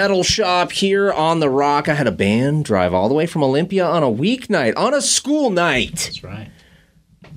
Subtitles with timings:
[0.00, 1.86] Metal Shop here on the Rock.
[1.86, 5.02] I had a band drive all the way from Olympia on a weeknight, on a
[5.02, 5.90] school night.
[5.96, 6.48] That's right.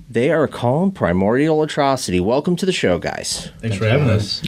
[0.10, 2.22] They are called Primordial Atrocity.
[2.22, 3.52] Welcome to the show, guys.
[3.60, 4.40] Thanks for having us.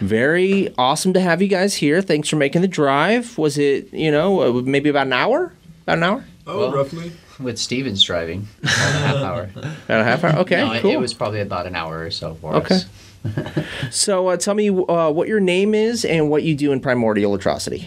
[0.00, 2.00] Very awesome to have you guys here.
[2.00, 3.36] Thanks for making the drive.
[3.36, 5.52] Was it, you know, uh, maybe about an hour?
[5.82, 6.24] About an hour?
[6.46, 7.12] Oh, Well, roughly.
[7.38, 9.50] With Stevens driving, about a half hour.
[9.54, 10.36] About a half hour?
[10.38, 10.90] Okay, no, it, cool.
[10.92, 12.76] it was probably about an hour or so for Okay.
[12.76, 12.86] us.
[13.90, 17.34] So uh, tell me uh, what your name is and what you do in Primordial
[17.34, 17.86] Atrocity.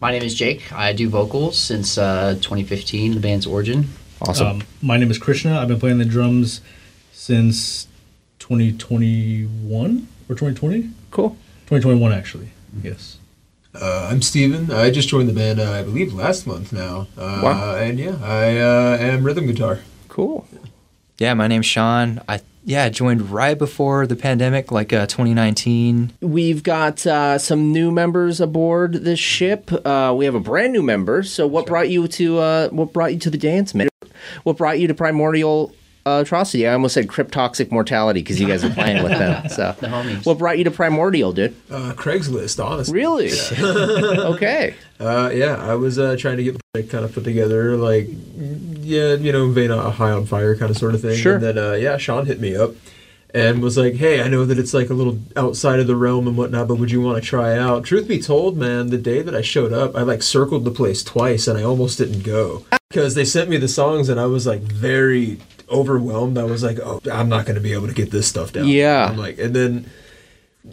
[0.00, 0.72] My name is Jake.
[0.72, 3.88] I do vocals since uh, 2015, the band's origin.
[4.20, 4.46] Awesome.
[4.46, 5.58] Um, my name is Krishna.
[5.58, 6.60] I've been playing the drums
[7.12, 7.88] since
[8.38, 10.90] 2021 or 2020?
[11.10, 11.30] cool.
[11.66, 12.50] 2021, actually.
[12.82, 13.18] Yes.
[13.74, 14.70] Uh, I'm Steven.
[14.70, 17.06] I just joined the band, uh, I believe, last month now.
[17.16, 17.76] Uh, Wow.
[17.76, 19.80] And yeah, I uh, am rhythm guitar.
[20.08, 20.46] Cool.
[21.18, 22.20] Yeah, my name's Sean.
[22.28, 26.12] I yeah joined right before the pandemic, like uh, 2019.
[26.20, 29.70] We've got uh, some new members aboard this ship.
[29.84, 31.22] Uh, we have a brand new member.
[31.22, 33.88] So, what brought you to uh, what brought you to the dance, man?
[34.44, 35.74] What brought you to Primordial
[36.04, 36.66] Atrocity?
[36.66, 39.48] I almost said Cryptoxic Mortality because you guys are playing with them.
[39.48, 40.24] So, The homies.
[40.26, 41.54] what brought you to Primordial, dude?
[41.70, 42.94] Uh, Craigslist, honestly.
[42.94, 43.30] Really?
[44.34, 44.74] okay.
[44.98, 48.08] Uh, yeah, I was uh, trying to get like, kind of put together, like,
[48.80, 51.16] yeah, you know, vein a high on fire kind of sort of thing.
[51.16, 51.34] Sure.
[51.34, 52.72] And then, uh, yeah, Sean hit me up
[53.34, 56.26] and was like, hey, I know that it's like a little outside of the realm
[56.28, 57.84] and whatnot, but would you want to try out?
[57.84, 61.02] Truth be told, man, the day that I showed up, I like circled the place
[61.02, 64.46] twice and I almost didn't go because they sent me the songs and I was
[64.46, 65.38] like very
[65.72, 66.38] overwhelmed.
[66.38, 68.68] I was like, oh, I'm not going to be able to get this stuff down.
[68.68, 69.06] Yeah.
[69.10, 69.90] I'm like, and then,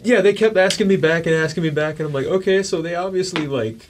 [0.02, 2.80] yeah, they kept asking me back and asking me back, and I'm like, okay, so
[2.82, 3.88] they obviously like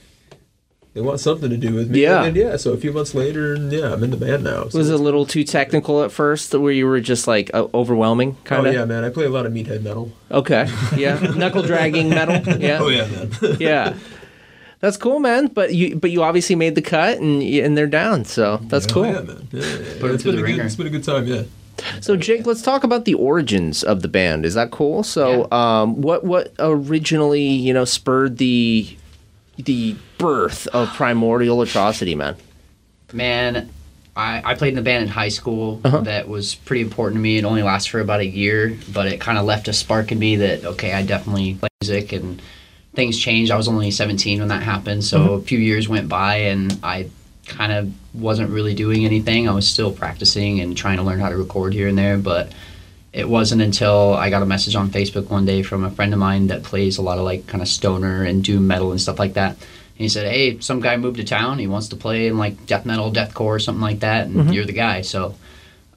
[0.93, 2.03] they want something to do with me.
[2.03, 2.25] Yeah.
[2.25, 2.57] And then, yeah.
[2.57, 4.69] So a few months later, yeah, I'm in the band now.
[4.69, 4.79] So.
[4.79, 8.37] Was it a little too technical at first, where you were just like uh, overwhelming,
[8.45, 8.75] kind of?
[8.75, 9.05] Oh yeah, man.
[9.05, 10.13] I play a lot of meathead metal.
[10.31, 10.69] Okay.
[10.97, 11.19] Yeah.
[11.37, 12.59] Knuckle dragging metal.
[12.59, 12.79] Yeah.
[12.81, 13.57] Oh yeah, man.
[13.61, 13.97] yeah.
[14.81, 15.49] That's cool, man.
[15.49, 18.25] But you, but you obviously made the cut, and and they're down.
[18.25, 19.07] So that's Oh, cool.
[19.07, 19.49] yeah, man.
[19.53, 20.01] Yeah, yeah, yeah.
[20.01, 20.67] Put 'em It's through been the a good.
[20.67, 21.27] It's been a good time.
[21.27, 21.43] Yeah.
[22.01, 24.45] So Jake, let's talk about the origins of the band.
[24.45, 25.03] Is that cool?
[25.03, 28.89] So, um, what what originally you know spurred the
[29.57, 32.37] the birth of Primordial Atrocity, man?
[33.13, 33.69] Man,
[34.17, 35.81] I, I played in the band in high school.
[35.85, 36.01] Uh-huh.
[36.01, 37.39] That was pretty important to me.
[37.39, 40.19] It only lasted for about a year, but it kind of left a spark in
[40.19, 42.41] me that, okay, I definitely play music and
[42.95, 43.51] things changed.
[43.53, 45.35] I was only 17 when that happened, so Mm-hmm.
[45.35, 47.09] a few years went by and I
[47.47, 49.49] kind of wasn't really doing anything.
[49.49, 52.53] I was still practicing and trying to learn how to record here and there, but
[53.13, 56.19] it wasn't until I got a message on Facebook one day from a friend of
[56.21, 59.19] mine that plays a lot of like kind of stoner and doom metal and stuff
[59.19, 59.51] like that.
[59.57, 59.59] And
[59.97, 61.59] he said, "Hey, some guy moved to town.
[61.59, 64.65] He wants to play in like death metal, deathcore, or something like that, and you're
[64.65, 65.35] the guy." So,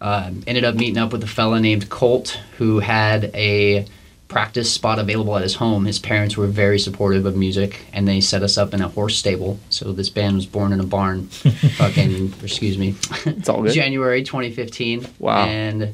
[0.01, 3.85] um, ended up meeting up with a fella named Colt who had a
[4.33, 5.85] practice spot available at his home.
[5.85, 9.15] His parents were very supportive of music, and they set us up in a horse
[9.15, 9.59] stable.
[9.69, 11.27] So this band was born in a barn.
[11.77, 12.95] fucking, excuse me.
[13.25, 13.73] It's all good.
[13.73, 15.07] January 2015.
[15.19, 15.45] Wow.
[15.45, 15.93] And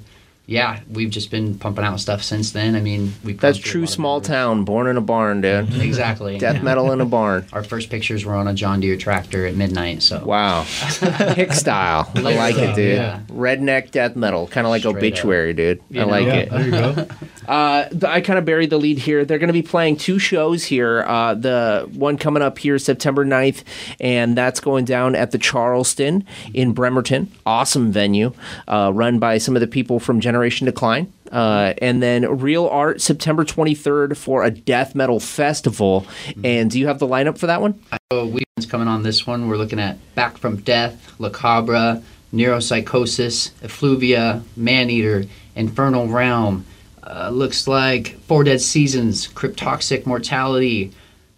[0.49, 2.75] yeah, we've just been pumping out stuff since then.
[2.75, 5.71] I mean, we That's pumped through a true small town, born in a barn, dude.
[5.89, 6.39] Exactly.
[6.39, 6.61] Death yeah.
[6.63, 7.45] metal in a barn.
[7.53, 10.01] Our first pictures were on a John Deere tractor at midnight.
[10.01, 10.63] So Wow.
[11.35, 12.11] Hick style.
[12.15, 12.95] I like it, dude.
[12.95, 13.19] yeah.
[13.27, 14.47] Redneck death metal.
[14.47, 15.83] Kind of like Straight obituary, dude.
[15.91, 16.07] I know?
[16.07, 16.49] like yeah, it.
[16.49, 17.07] there you go.
[17.49, 19.25] Uh, I kind of buried the lead here.
[19.25, 21.01] They're going to be playing two shows here.
[21.01, 23.63] Uh, the one coming up here September 9th,
[23.99, 27.31] and that's going down at the Charleston in Bremerton.
[27.47, 28.33] Awesome venue,
[28.67, 31.11] uh, run by some of the people from Generation Decline.
[31.31, 36.05] Uh, and then Real Art September 23rd for a death metal festival.
[36.43, 37.81] And do you have the lineup for that one?
[38.11, 39.49] So weekends coming on this one.
[39.49, 45.25] We're looking at Back from Death, La Cabra, Neuropsychosis, Effluvia, Maneater,
[45.55, 46.65] Infernal Realm.
[47.09, 50.91] Uh, looks like Four Dead Seasons, Cryptoxic Mortality,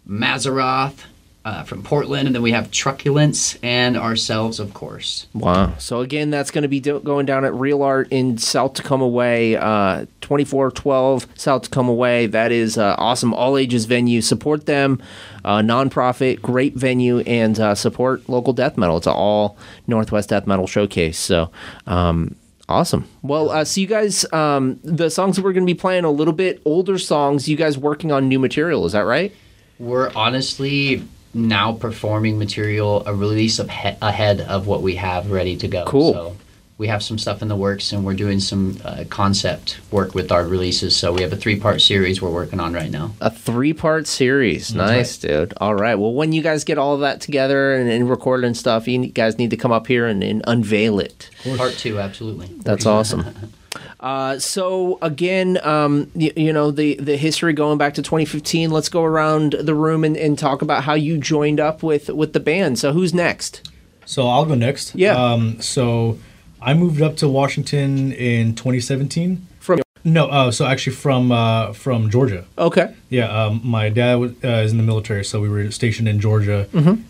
[0.06, 1.04] Mazeroth
[1.44, 5.26] uh, from Portland, and then we have Truculence and ourselves, of course.
[5.34, 5.74] Wow.
[5.78, 9.08] So again, that's going to be do- going down at Real Art in South Tacoma
[9.08, 12.26] Way, uh, 2412 South Tacoma Way.
[12.26, 14.20] That is uh, awesome all ages venue.
[14.20, 15.02] Support them,
[15.44, 18.98] uh, nonprofit, great venue, and uh, support local death metal.
[18.98, 21.18] It's an all Northwest death metal showcase.
[21.18, 21.50] So.
[21.86, 22.36] Um,
[22.72, 23.06] Awesome.
[23.20, 26.10] Well, uh, so you guys, um, the songs that we're going to be playing a
[26.10, 27.46] little bit older songs.
[27.46, 28.86] You guys working on new material?
[28.86, 29.30] Is that right?
[29.78, 31.04] We're honestly
[31.34, 35.84] now performing material a release of he- ahead of what we have ready to go.
[35.86, 36.12] Cool.
[36.14, 36.36] So
[36.82, 40.32] we have some stuff in the works, and we're doing some uh, concept work with
[40.32, 40.96] our releases.
[40.96, 43.12] So we have a three-part series we're working on right now.
[43.20, 44.74] A three part series.
[44.74, 45.54] Nice, dude.
[45.58, 45.94] All right.
[45.94, 49.06] Well, when you guys get all of that together and, and recorded and stuff, you
[49.06, 51.30] guys need to come up here and, and unveil it.
[51.56, 52.48] Part two, absolutely.
[52.58, 53.24] That's awesome.
[54.00, 58.70] Uh, so again, um, you, you know the the history going back to 2015.
[58.70, 62.32] Let's go around the room and, and talk about how you joined up with with
[62.32, 62.80] the band.
[62.80, 63.70] So who's next?
[64.04, 64.96] So I'll go next.
[64.96, 65.14] Yeah.
[65.14, 66.18] Um, so
[66.64, 69.46] I moved up to Washington in 2017.
[69.58, 72.44] From No, uh, so actually from uh, from Georgia.
[72.56, 76.08] okay, Yeah, um, my dad was, uh, is in the military, so we were stationed
[76.08, 76.68] in Georgia,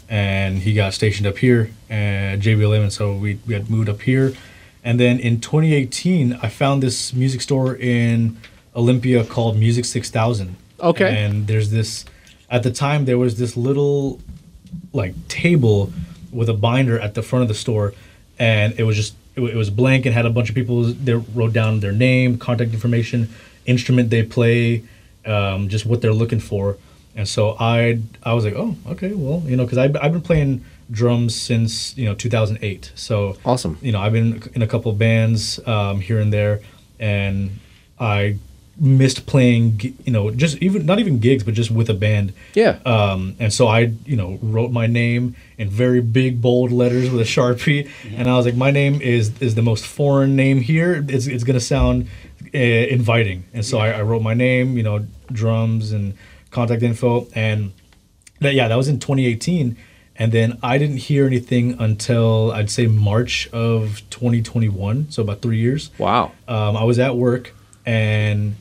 [0.08, 4.02] and he got stationed up here at JBLM, and so we, we had moved up
[4.02, 4.32] here.
[4.84, 8.37] And then in 2018, I found this music store in
[8.75, 10.56] Olympia called Music 6000.
[10.81, 11.25] Okay.
[11.25, 12.04] And there's this,
[12.50, 14.20] at the time, there was this little
[14.93, 15.93] like table
[16.32, 17.94] with a binder at the front of the store,
[18.38, 21.19] and it was just it, it was blank and had a bunch of people that
[21.34, 23.29] wrote down their name, contact information,
[23.67, 24.84] instrument they play,
[25.26, 26.76] um, just what they're looking for.
[27.14, 30.23] And so I I was like, oh, okay, well, you know, because I've, I've been
[30.23, 32.93] playing drums since you know 2008.
[32.94, 33.79] So Awesome.
[33.82, 36.61] You know, I've been in a couple of bands um, here and there,
[36.99, 37.58] and
[38.00, 38.38] I
[38.78, 42.32] missed playing, you know, just even not even gigs, but just with a band.
[42.54, 42.78] Yeah.
[42.86, 47.20] Um, and so I, you know, wrote my name in very big bold letters with
[47.20, 51.04] a sharpie, and I was like, my name is is the most foreign name here.
[51.08, 52.08] It's it's gonna sound
[52.54, 56.14] uh, inviting, and so I, I wrote my name, you know, drums and
[56.50, 57.72] contact info, and
[58.40, 59.76] that yeah, that was in 2018.
[60.14, 65.56] And then I didn't hear anything until I'd say March of 2021, so about three
[65.56, 66.32] years wow.
[66.46, 67.54] um, I was at work
[67.87, 68.55] and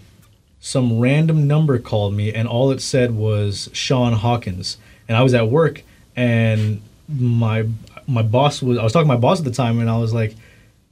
[0.60, 4.78] some random number called me and all it said was Sean Hawkins.
[5.08, 5.84] And I was at work
[6.16, 7.66] and my
[8.08, 10.14] my boss was I was talking to my boss at the time and I was
[10.14, 10.36] like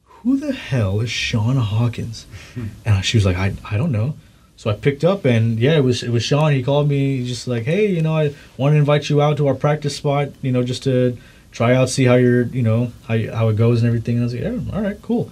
[0.06, 2.26] who the hell is Sean Hawkins?
[2.86, 4.16] And she was like I, I don't know.
[4.58, 6.52] So I picked up and yeah it was it was Sean.
[6.52, 9.48] He called me just like hey you know I want to invite you out to
[9.48, 11.16] our practice spot you know just to
[11.52, 14.16] try out see how you're you know how, you- how it goes and everything.
[14.16, 15.32] And I was like yeah all right cool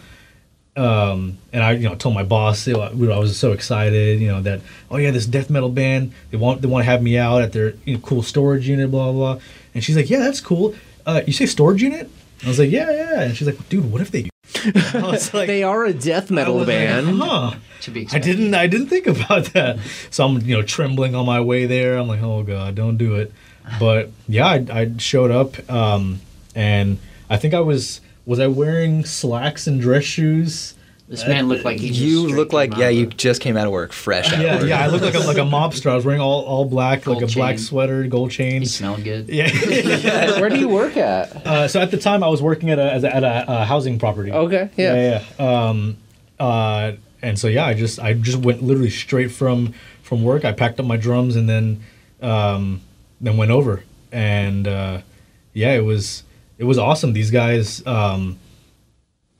[0.78, 4.28] um, and I, you know, told my boss, you know, I was so excited, you
[4.28, 7.18] know, that oh yeah, this death metal band, they want they want to have me
[7.18, 9.34] out at their you know, cool storage unit, blah blah.
[9.36, 9.44] blah.
[9.74, 10.76] And she's like, yeah, that's cool.
[11.06, 12.10] Uh, you say storage unit?
[12.44, 13.22] I was like, yeah, yeah.
[13.22, 14.30] And she's like, dude, what if they do?
[14.94, 17.22] I was like, They are a death metal was like, band.
[17.22, 17.56] huh.
[17.82, 19.80] To be I didn't I didn't think about that.
[20.10, 21.98] So I'm you know trembling on my way there.
[21.98, 23.32] I'm like, oh god, don't do it.
[23.80, 26.22] But yeah, I, I showed up, um,
[26.56, 26.98] and
[27.30, 30.76] I think I was was I wearing slacks and dress shoes.
[31.08, 33.72] This man looked like he just You look like yeah, you just came out of
[33.72, 34.70] work, fresh out Yeah, of work.
[34.70, 35.90] yeah, I looked like a, like a mobster.
[35.90, 38.64] I was wearing all, all black, like Gold a black sweater, gold chain.
[38.64, 38.76] chains.
[38.76, 39.30] smelled good.
[39.30, 39.50] Yeah.
[40.42, 41.34] Where do you work at?
[41.48, 43.64] uh, so at the time, I was working at a as a, at a, uh
[43.66, 44.34] housing property.
[44.34, 44.94] Okay, yeah.
[44.94, 45.68] yeah, yeah.
[45.70, 45.96] Um,
[46.42, 46.92] uh,
[47.22, 50.44] and so yeah, I just I just went literally straight from from work.
[50.44, 51.82] I packed up my drums and then
[52.22, 52.82] um,
[53.22, 55.02] then went over, and uh,
[55.54, 56.24] yeah, it was
[56.58, 57.14] it was awesome.
[57.14, 57.86] These guys.
[57.86, 58.40] Um,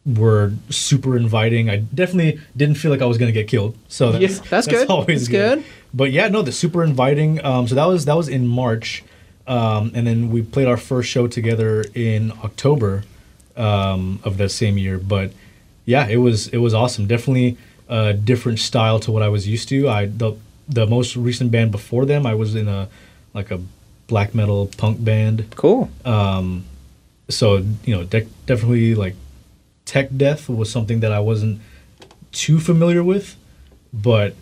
[0.08, 1.70] were super inviting.
[1.70, 3.78] I definitely didn't feel like I was gonna get killed.
[3.90, 4.90] So that's, Yeah, that's good.
[4.90, 5.66] Always That's good.
[5.94, 7.44] But yeah, no, the super inviting.
[7.44, 9.04] Um, so that was that was in March,
[9.46, 13.04] um, and then we played our first show together in October
[13.56, 14.98] um, of that same year.
[14.98, 15.32] But
[15.86, 17.08] yeah, it was it was awesome.
[17.08, 17.58] Definitely
[17.90, 19.90] a different style to what I was used to.
[19.90, 20.34] I the
[20.70, 22.88] the most recent band before them, I was in a
[23.34, 23.60] like a
[24.08, 25.46] black metal punk band.
[25.56, 25.90] Cool.
[27.30, 29.16] So you know, de- definitely like
[29.86, 31.62] tech death was something that I wasn't
[32.32, 33.36] too familiar with,
[33.94, 34.36] but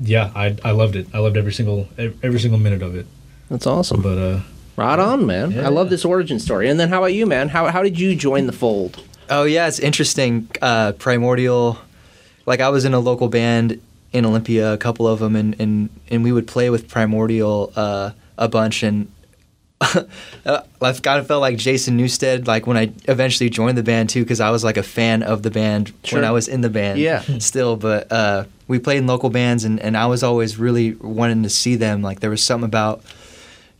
[0.00, 1.06] yeah, I I loved it.
[1.14, 3.06] I loved every single every single minute of it.
[3.48, 4.02] That's awesome.
[4.02, 4.40] But uh,
[4.76, 5.52] Right on, man.
[5.52, 5.66] Yeah.
[5.66, 6.68] I love this origin story.
[6.68, 7.48] And then how about you, man?
[7.48, 9.02] How how did you join the fold?
[9.30, 10.48] Oh yeah, it's interesting.
[10.60, 11.78] Uh, Primordial,
[12.46, 13.80] like I was in a local band
[14.12, 18.10] in Olympia, a couple of them, and and, and we would play with Primordial uh,
[18.36, 19.06] a bunch, and
[20.46, 24.22] I kind of felt like Jason Newsted, like when I eventually joined the band too,
[24.22, 26.18] because I was like a fan of the band Sure.
[26.18, 26.98] when I was in the band.
[26.98, 27.22] Yeah.
[27.38, 31.42] still, but uh, we played in local bands, and and I was always really wanting
[31.42, 32.02] to see them.
[32.02, 33.02] Like there was something about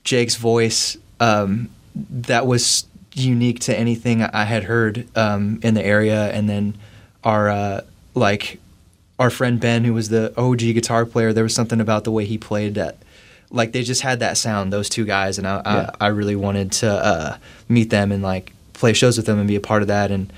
[0.05, 6.31] Jake's voice um, that was unique to anything I had heard um, in the area,
[6.33, 6.77] and then
[7.23, 7.81] our uh,
[8.15, 8.61] like
[9.19, 12.25] our friend Ben, who was the OG guitar player, there was something about the way
[12.25, 12.97] he played that,
[13.55, 15.91] like they just had that sound, those two guys, and I Yeah.
[16.01, 17.37] I, I really wanted to uh,
[17.69, 20.33] meet them and like play shows with them and be a part of that, and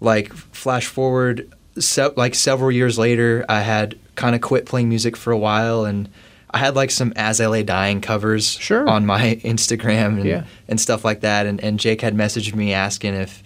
[0.00, 5.16] like flash forward, se- like several years later, I had kind of quit playing music
[5.16, 6.08] for a while and.
[6.50, 8.88] I had like some As I Lay Dying covers Sure.
[8.88, 10.44] on my Instagram and, Yeah.
[10.66, 11.44] and stuff like that.
[11.44, 13.42] And, and Jake had messaged me asking if,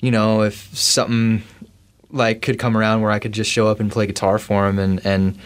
[0.00, 1.42] you know, if something
[2.10, 4.78] like could come around where I could just show up and play guitar for him.
[4.78, 5.38] And, and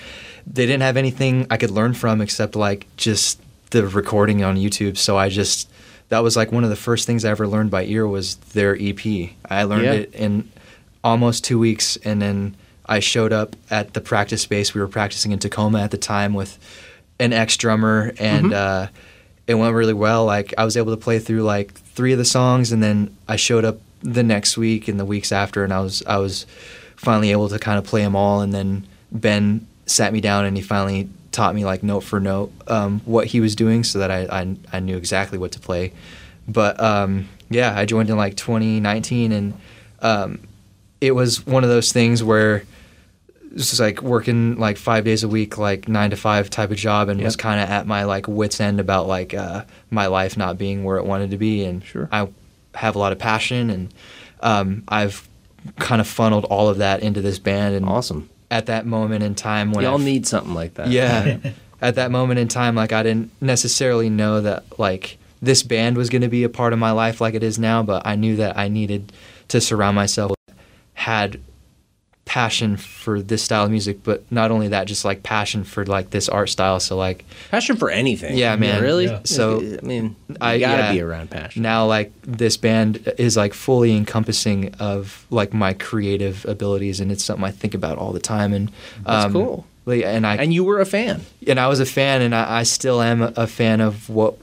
[0.46, 4.96] they didn't have anything I could learn from except like just the recording on YouTube.
[4.96, 5.68] So I just,
[6.10, 8.76] that was like one of the first things I ever learned by ear was their
[8.78, 9.00] EP.
[9.48, 9.92] I learned Yeah.
[9.92, 10.50] it in
[11.02, 11.96] almost two weeks.
[12.04, 14.74] And then I showed up at the practice space.
[14.74, 16.58] We were practicing in Tacoma at the time with
[17.18, 18.88] an ex drummer, and uh,
[19.46, 20.24] it went really well.
[20.26, 23.36] Like I was able to play through like three of the songs, and then I
[23.36, 26.44] showed up the next week and the weeks after, and I was I was
[26.96, 28.40] finally able to kind of play them all.
[28.42, 32.52] And then Ben sat me down, and he finally taught me like note for note
[32.68, 35.92] um, what he was doing, so that I, I I knew exactly what to play.
[36.46, 39.54] But um, yeah, I joined in like 2019, and
[40.00, 40.40] um,
[41.00, 42.64] it was one of those things where
[43.52, 46.76] it's just like working like five days a week, like nine to five type of
[46.76, 50.36] job, and was kind of at my like wits end about like uh, my life
[50.36, 51.64] not being where it wanted to be.
[51.64, 52.08] And Sure.
[52.10, 52.28] I
[52.74, 53.94] have a lot of passion, and
[54.40, 55.28] um, I've
[55.78, 57.74] kind of funneled all of that into this band.
[57.74, 58.28] And Awesome.
[58.50, 60.88] At that moment in time when Y'all I need something like that.
[60.88, 61.38] yeah.
[61.82, 66.08] At that moment in time, like I didn't necessarily know that like this band was
[66.08, 68.36] going to be a part of my life like it is now, but I knew
[68.36, 69.12] that I needed
[69.48, 70.56] to surround myself with
[70.94, 71.40] had
[72.26, 76.08] passion for this style of music, but not only that, just like passion for like
[76.10, 76.80] this art style.
[76.80, 78.36] So like Passion for anything.
[78.36, 78.82] Yeah, man.
[78.82, 79.04] Really?
[79.06, 79.20] Yeah.
[79.24, 80.92] So, I mean, you I- gotta yeah.
[80.92, 81.62] be around passion.
[81.62, 87.22] now like this band is like fully encompassing of like my creative abilities, and it's
[87.24, 88.52] something I think about all the time.
[88.54, 88.72] And
[89.04, 89.66] That's um, cool.
[89.84, 91.20] like, And I and you were a fan.
[91.46, 94.36] and I was a fan, and I, I still am a, a fan of what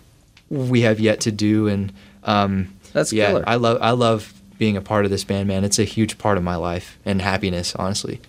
[0.49, 1.67] we have yet to do.
[1.67, 1.91] And
[2.25, 3.43] um, That's yeah, killer.
[3.47, 5.63] I love I love being a part of this band, man.
[5.63, 8.21] It's a huge part of my life and happiness, honestly.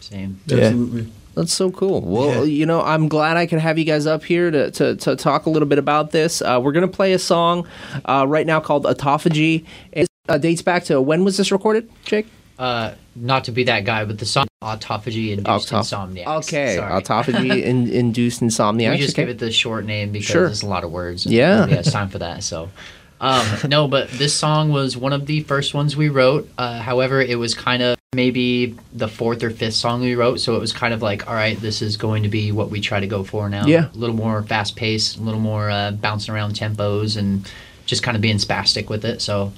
[0.00, 0.40] Same.
[0.46, 0.56] Yeah.
[0.56, 1.12] Absolutely.
[1.34, 2.00] That's so cool.
[2.00, 2.60] Well, Yeah.
[2.60, 5.44] you know, I'm glad I could have you guys up here to, to, to talk
[5.44, 6.40] a little bit about this.
[6.40, 7.66] Uh, we're going to play a song
[8.06, 9.66] uh, right now called Autophagy.
[9.92, 12.26] It uh, dates back to when was this recorded, Jake?
[12.58, 16.26] Uh, not to be that guy, but the song autophagy induced Autoph- insomnia.
[16.38, 18.92] Okay, autophagy in, induced insomnia.
[18.92, 19.24] We just okay.
[19.24, 20.46] give it the short name because Sure.
[20.46, 21.26] there's a lot of words.
[21.26, 21.56] and Yeah.
[21.56, 22.42] nobody has time for that.
[22.44, 22.70] So,
[23.20, 26.48] um, no, but this song was one of the first ones we wrote.
[26.58, 30.40] Uh, however, it was kind of maybe the fourth or fifth song we wrote.
[30.40, 32.80] So it was kind of like, all right, this is going to be what we
[32.80, 33.66] try to go for now.
[33.66, 33.90] Yeah.
[33.92, 37.50] a little more fast paced, a little more uh, bouncing around tempos, and
[37.86, 39.20] just kind of being spastic with it.
[39.22, 39.52] So.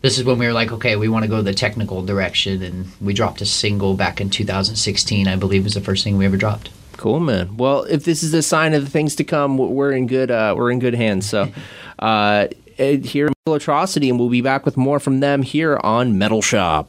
[0.00, 2.88] This is when we were like, okay, we want to go the technical direction, and
[3.00, 5.26] we dropped a single back in 2016.
[5.26, 6.68] I believe was the first thing we ever dropped.
[6.98, 7.56] Cool, man.
[7.56, 10.54] Well, if this is a sign of the things to come, we're in good uh,
[10.58, 11.26] we're in good hands.
[11.26, 11.50] So,
[11.98, 15.78] uh, Uh, here in Metal Atrocity, and we'll be back with more from them here
[15.84, 16.88] on Metal Shop.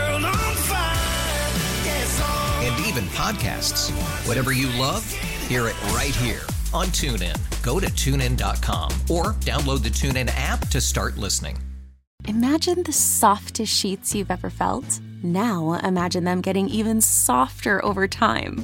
[2.91, 3.89] even podcasts.
[4.27, 5.09] Whatever you love,
[5.47, 6.41] hear it right here
[6.73, 7.37] on TuneIn.
[7.63, 11.57] Go to tunein.com or download the TuneIn app to start listening.
[12.27, 14.99] Imagine the softest sheets you've ever felt.
[15.23, 18.63] Now imagine them getting even softer over time.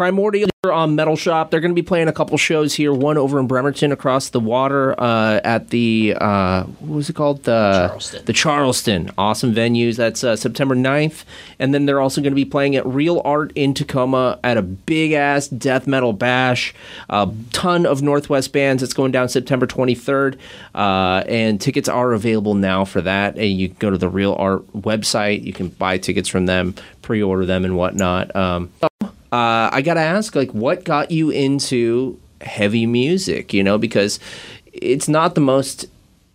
[0.00, 1.50] Primordial here on Metal Shop.
[1.50, 2.90] They're going to be playing a couple shows here.
[2.90, 7.44] One over in Bremerton, across the water, uh, at the uh, what was it called?
[7.44, 8.24] The Charleston.
[8.24, 9.10] The Charleston.
[9.18, 9.98] Awesome venues.
[9.98, 11.24] That's uh, September 9th.
[11.58, 14.62] and then they're also going to be playing at Real Art in Tacoma at a
[14.62, 16.72] big ass death metal bash.
[17.10, 18.82] A ton of Northwest bands.
[18.82, 20.38] It's going down September 23rd,
[20.74, 23.36] uh, and tickets are available now for that.
[23.36, 25.44] And you can go to the Real Art website.
[25.44, 28.34] You can buy tickets from them, pre-order them, and whatnot.
[28.34, 28.72] Um,
[29.32, 33.52] uh, I gotta ask, like, what got you into heavy music?
[33.52, 34.18] You know, because
[34.72, 35.86] it's not the most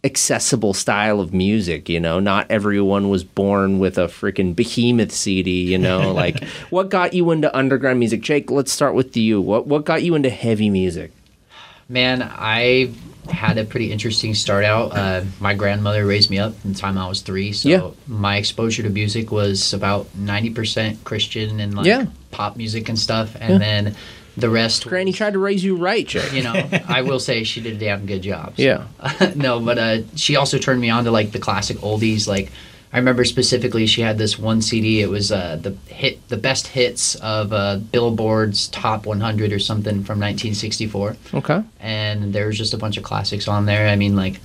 [0.03, 1.89] accessible style of music.
[1.89, 5.63] You know, not everyone was born with a freaking behemoth CD.
[5.63, 8.21] You know, like, what got you into underground music?
[8.21, 9.41] Jake, let's start with you.
[9.41, 11.11] What what got you into heavy music?
[11.87, 12.91] Man, I
[13.29, 14.95] had a pretty interesting start out.
[14.95, 17.89] Uh, my grandmother raised me up from the time I was three, so Yeah.
[18.07, 22.05] my exposure to music was about ninety percent Christian and like Yeah.
[22.35, 23.95] Pop music and stuff, and then
[24.37, 24.85] the rest.
[24.87, 26.33] Granny was- tried to raise you right, Jake.
[26.33, 26.53] you know,
[26.87, 28.53] I will say she did a damn good job.
[28.57, 28.63] so.
[28.63, 29.31] Yeah.
[29.35, 32.27] no, but uh, she also turned me on to like the classic oldies.
[32.27, 32.51] Like
[32.91, 35.01] I remember specifically, she had this one CD.
[35.01, 40.03] It was uh, the hit, the best hits of uh, Billboard's Top 100 or something
[40.03, 41.63] from 1964, Okay.
[41.79, 43.87] and there was just a bunch of classics on there.
[43.87, 44.39] I mean, like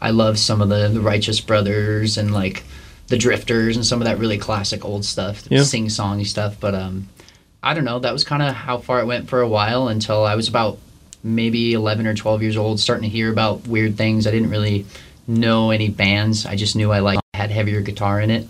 [0.00, 2.64] I love some of the the Righteous Brothers and like
[3.08, 5.62] the Drifters and some of that really classic old stuff, Yeah.
[5.62, 6.56] sing songy stuff.
[6.60, 7.08] But um,
[7.66, 7.98] I don't know.
[7.98, 10.78] That was kind of how far it went for a while until I was about
[11.24, 14.28] maybe 11 or 12 years old, starting to hear about weird things.
[14.28, 14.86] I didn't really
[15.26, 16.46] know any bands.
[16.46, 18.46] I just knew I like had heavier guitar in it.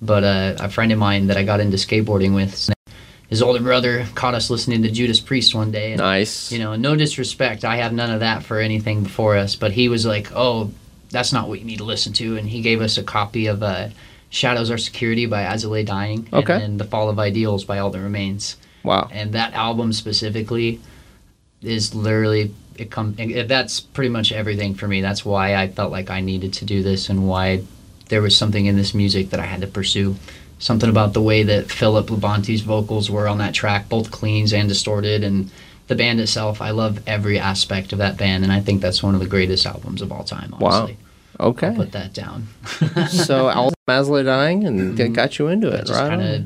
[0.00, 2.70] But uh, a friend of mine that I got into skateboarding with,
[3.28, 5.92] his older brother caught us listening to Judas Priest one day.
[5.92, 6.50] And, Nice.
[6.50, 7.66] You know, no disrespect.
[7.66, 9.56] I have none of that for anything before us.
[9.56, 10.70] But he was like, "Oh,
[11.10, 13.62] that's not what you need to listen to," and he gave us a copy of
[13.62, 13.88] uh,
[14.34, 16.54] "Shadows Are Security" by Lay Dying, Okay.
[16.54, 18.56] and then "The Fall of Ideals" by All That Remains.
[18.82, 19.08] Wow.
[19.12, 20.80] And that album specifically
[21.62, 23.14] is literally it come.
[23.18, 25.00] It, that's pretty much everything for me.
[25.00, 27.62] That's why I felt like I needed to do this, and why
[28.08, 30.16] there was something in this music that I had to pursue.
[30.58, 34.68] Something about the way that Philip Labonte's vocals were on that track, both cleans and
[34.68, 35.50] distorted, and
[35.88, 36.60] the band itself.
[36.60, 39.66] I love every aspect of that band, and I think that's one of the greatest
[39.66, 40.54] albums of all time.
[40.58, 40.88] Wow.
[41.38, 41.76] Honestly, I'll Okay.
[41.76, 42.48] put that down.
[43.08, 46.08] so Al Maslow dying and that got you into it, right?
[46.08, 46.44] kind of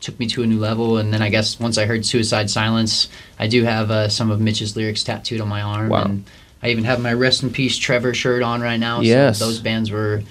[0.00, 0.98] took me to a new level.
[0.98, 4.40] And then I guess once I heard Suicide Silence, I do have uh, some of
[4.40, 5.88] Mitch's lyrics tattooed on my arm.
[5.88, 6.04] Wow.
[6.04, 6.24] And
[6.62, 9.00] I even have my Rest in Peace Trevor shirt on right now.
[9.00, 9.38] Yes.
[9.38, 10.22] So those bands were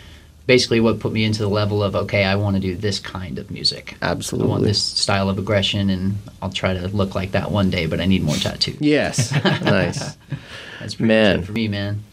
[0.48, 3.39] basically what put me into the level of, okay, I want to do this kind
[3.39, 3.96] of music.
[4.02, 4.48] Absolutely.
[4.48, 7.88] I want this style of aggression, and I'll try to look like that one day,
[7.88, 8.78] but I need more tattoos.
[8.80, 9.32] Yes.
[9.63, 10.15] nice.
[10.80, 11.44] That's pretty Man.
[11.44, 12.04] for me, man.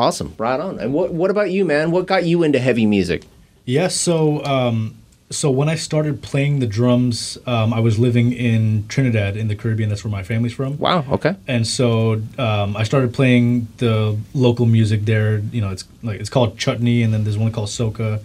[0.00, 0.34] Awesome.
[0.38, 0.78] Right on.
[0.80, 1.90] And what what about you, man?
[1.90, 3.20] What got you into heavy music?
[3.66, 4.94] Yeah, so um,
[5.28, 9.54] so when I started playing the drums, um, I was living in Trinidad in the
[9.54, 9.88] Caribbean.
[9.90, 10.78] That's where my family's from.
[10.78, 11.04] Wow.
[11.16, 11.34] Okay.
[11.46, 15.38] And so um, I started playing the local music there.
[15.52, 18.20] You know, it's like it's called chutney, and then there's one called soca.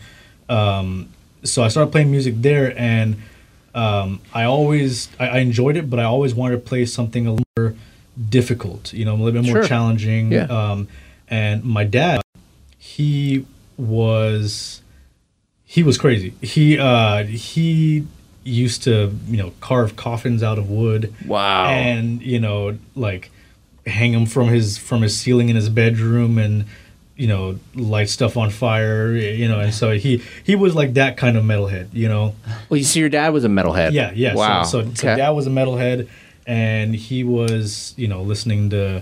[0.50, 1.10] Um,
[1.44, 3.18] so I started playing music there, and
[3.76, 7.32] um, I always I, I enjoyed it, but I always wanted to play something a
[7.32, 7.76] little more
[8.30, 8.94] difficult.
[8.94, 9.68] You know, a little bit more Sure.
[9.68, 10.32] challenging.
[10.32, 10.46] Yeah.
[11.30, 12.22] And my dad,
[12.78, 13.46] he
[13.78, 14.82] was
[15.64, 16.34] he was crazy.
[16.42, 18.06] He uh, he
[18.44, 21.14] used to you know carve coffins out of wood.
[21.26, 21.66] Wow.
[21.68, 23.32] And you know like
[23.86, 26.66] hang them from his from his ceiling in his bedroom and
[27.18, 29.14] you know light stuff on fire.
[29.16, 31.88] You know, and so he he was like that kind of metalhead.
[31.94, 32.36] You know.
[32.70, 33.92] Well, you see, your dad was a metalhead.
[33.94, 34.34] Yeah, yeah.
[34.34, 34.64] so- Wow.
[34.64, 35.16] So, so, Okay.
[35.18, 36.08] dad was a metalhead,
[36.46, 39.02] and he was, you know, listening to,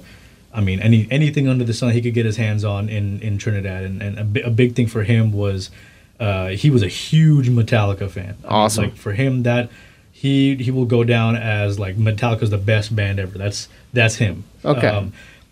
[0.53, 3.37] I mean, any anything under the sun he could get his hands on in in
[3.37, 5.71] Trinidad, and and a, big thing for him was,
[6.19, 8.35] uh, he was a huge Metallica fan.
[8.43, 8.83] I mean, Awesome.
[8.85, 9.69] like for him, that
[10.11, 13.37] he he will go down as like Metallica's the best band ever.
[13.37, 14.43] That's that's him.
[14.63, 15.07] Um, Okay.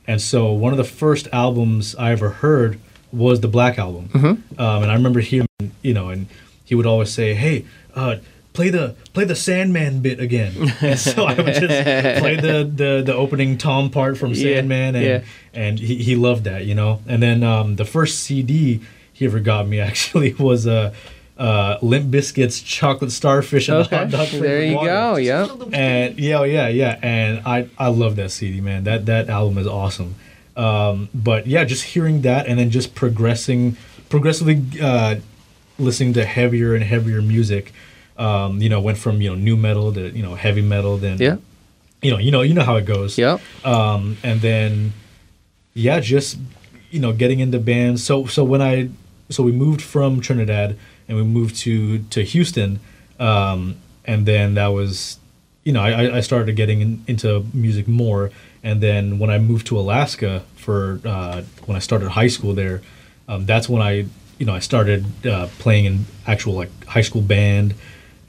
[0.07, 2.79] and so one of the first albums I ever heard
[3.11, 4.61] was the Black album, Mm-hmm.
[4.61, 5.47] um, and I remember hearing,
[5.81, 6.27] you know, and
[6.63, 8.17] he would always say, "Hey, uh,
[8.53, 13.03] play the play the Sandman bit again." and so I would just play the, the
[13.05, 15.23] the opening Tom part from Yeah, Sandman, and yeah.
[15.53, 17.01] and he, he loved that, you know.
[17.07, 18.81] And then um, the first CD
[19.13, 20.93] he ever got me actually was uh,
[21.37, 23.95] uh, Limp Bizkit's, Chocolate Starfish and the Okay.
[23.97, 24.87] Hot Dog There you Water.
[24.89, 25.15] go.
[25.17, 25.47] Yeah.
[25.73, 26.99] And yeah, yeah, yeah.
[27.01, 28.83] And I I love that CD, man.
[28.83, 30.15] That that album is awesome.
[30.57, 33.77] Um, but yeah, just hearing that and then just progressing,
[34.09, 35.15] progressively uh,
[35.79, 37.71] listening to heavier and heavier music.
[38.17, 40.97] Um, you know, went from you know nu metal to you know heavy metal.
[40.97, 41.37] Then Yeah.
[42.01, 43.17] you know, you know, you know how it goes.
[43.17, 43.37] Yeah.
[43.63, 44.93] Um, and then,
[45.73, 46.37] yeah, just
[46.91, 48.03] you know, getting into bands.
[48.03, 48.89] So so when I
[49.29, 52.79] so we moved from Trinidad and we moved to to Houston,
[53.19, 55.17] um, and then that was,
[55.63, 58.29] you know, I, I started getting in, into music more.
[58.63, 62.81] And then when I moved to Alaska for uh, when I started high school there,
[63.27, 64.05] um, that's when I
[64.37, 67.73] you know I started uh, playing in actual like high school band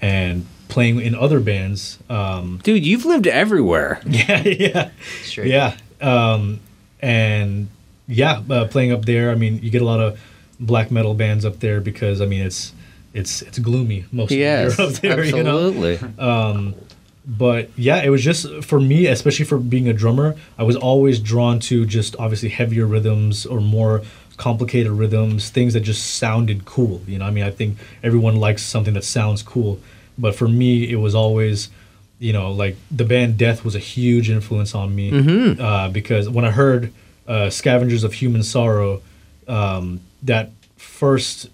[0.02, 1.98] and playing in other bands.
[2.10, 4.00] Um, Dude, you've lived everywhere.
[4.06, 4.90] yeah, yeah,
[5.22, 5.48] Straight.
[5.48, 5.76] yeah.
[6.00, 6.60] Um,
[7.00, 7.68] and
[8.08, 9.30] yeah, uh, playing up there.
[9.30, 10.20] I mean, you get a lot of
[10.60, 12.72] black metal bands up there because I mean it's
[13.14, 15.24] it's it's gloomy most Yes, of the year up there.
[15.38, 15.68] You know?
[15.68, 16.94] absolutely.
[17.24, 21.20] but yeah, it was just for me, especially for being a drummer, I was always
[21.20, 24.02] drawn to just obviously heavier rhythms or more
[24.36, 27.02] complicated rhythms, things that just sounded cool.
[27.06, 29.80] You know, I mean, I think everyone likes something that sounds cool,
[30.18, 31.70] but for me, it was always,
[32.18, 36.44] you know, like the band Death was a huge influence on me uh, because when
[36.44, 36.92] I heard
[37.26, 39.02] uh, Scavengers of Human Sorrow,
[39.48, 41.48] um, that first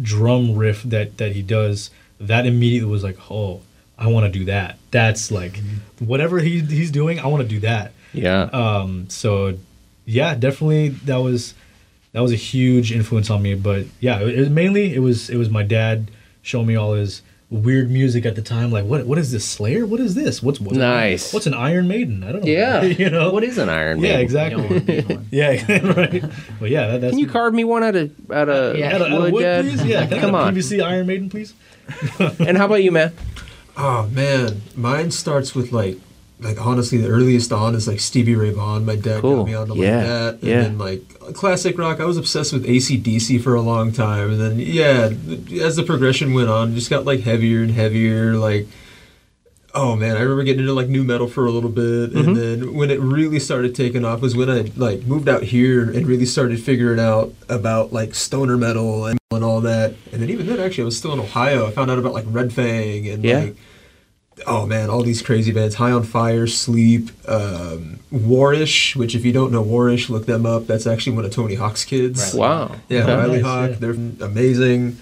[0.00, 3.62] drum riff that that he does, that immediately was like, oh,
[3.98, 4.78] I want to do that.
[4.90, 5.60] That's like
[5.98, 7.92] whatever he he's doing, I want to do that.
[8.12, 8.42] Yeah.
[8.42, 9.58] Um, so
[10.04, 11.54] yeah, definitely that was
[12.16, 13.54] that was a huge influence on me.
[13.54, 17.20] But yeah, it, it- mainly it was it was my dad showing me all his
[17.50, 18.72] weird music at the time.
[18.72, 19.84] Like what what is this Slayer?
[19.84, 20.42] What is this?
[20.42, 21.34] What's what's Nice.
[21.34, 22.24] What's an Iron Maiden?
[22.24, 22.50] I don't know.
[22.50, 22.82] yeah.
[23.02, 24.16] you know What is an Iron Maiden?
[24.16, 24.62] Yeah, exactly.
[24.62, 25.26] You don't want to be one.
[25.30, 25.48] Yeah,
[25.92, 26.24] right.
[26.58, 28.94] But yeah, that, that's Can you carve me one out of out of Yeah.
[28.94, 29.64] out of, out of wood, wood, Dad?
[29.66, 29.84] please?
[29.84, 30.54] Yeah, can Come I on.
[30.54, 31.52] PVC Iron Maiden, please?
[32.40, 33.12] And how about you, man?
[33.76, 35.98] Oh man, mine starts with like,
[36.38, 38.84] like honestly, the earliest on is like Stevie Ray Vaughan.
[38.84, 39.38] My dad Cool.
[39.38, 40.60] got me onto like Yeah, that, and yeah.
[40.62, 41.98] then like classic rock.
[42.00, 45.10] I was obsessed with ACDC for a long time, and then yeah,
[45.64, 48.36] as the progression went on, it just got like heavier and heavier.
[48.36, 48.66] Like,
[49.74, 52.18] oh man, I remember getting into like nu metal for a little bit, Mm-hmm.
[52.18, 55.90] and then when it really started taking off was when I like moved out here
[55.90, 59.94] and really started figuring out about like stoner metal and, and all that.
[60.12, 61.66] And then even then, actually, I was still in Ohio.
[61.66, 63.38] I found out about like Red Fang and Yeah.
[63.40, 63.56] like
[64.46, 68.96] oh man, all these crazy bands: High on Fire, Sleep, um, Warish.
[68.96, 70.66] Which, if you don't know Warish, look them up.
[70.66, 72.34] That's actually one of Tony Hawk's kids.
[72.34, 72.76] Wow.
[72.88, 73.14] Yeah, Okay.
[73.16, 73.70] Riley Nice, Hawk.
[73.70, 73.76] yeah.
[73.78, 74.98] They're amazing.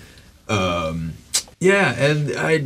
[0.49, 1.15] Um,
[1.61, 2.65] yeah, and I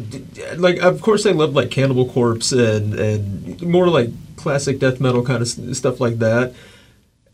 [0.57, 0.79] like.
[0.79, 5.43] Of course, I love like Cannibal Corpse and and more like classic death metal kind
[5.43, 6.53] of stuff like that.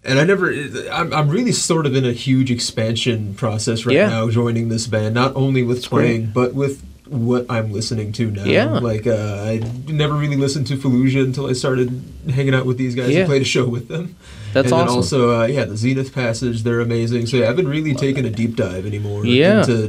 [0.06, 0.52] And I never.
[0.92, 4.08] I'm, I'm really sort of in a huge expansion process right Yeah.
[4.10, 5.14] now, joining this band.
[5.14, 5.88] Not only with great.
[5.88, 8.44] playing, but with what I'm listening to now.
[8.44, 8.78] Yeah.
[8.78, 12.94] Like uh, I never really listened to Fallujah until I started hanging out with these
[12.94, 13.20] guys Yeah.
[13.20, 14.16] and played a show with them.
[14.54, 14.86] That's and awesome.
[14.88, 17.26] then also, uh, yeah, the Zenith Passage, they're amazing.
[17.26, 19.26] So yeah, I haven't really taken a deep dive anymore.
[19.26, 19.60] Yeah.
[19.60, 19.84] into,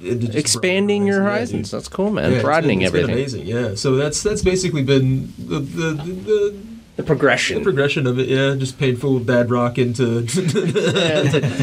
[0.00, 1.72] into just Expanding your horizons.
[1.72, 2.24] Yeah, That's cool, man.
[2.24, 3.20] Yeah, it's been- Broadening it's been everything.
[3.42, 3.46] amazing.
[3.46, 3.74] Yeah.
[3.74, 6.56] So that's that's basically been the the, the, the
[6.96, 7.58] The progression.
[7.58, 10.26] the progression of it, yeah, just painful dad rock into.